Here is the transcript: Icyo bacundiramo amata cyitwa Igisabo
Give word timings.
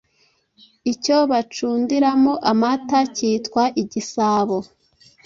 Icyo 0.93 1.17
bacundiramo 1.31 2.33
amata 2.51 2.99
cyitwa 3.15 3.63
Igisabo 3.81 4.57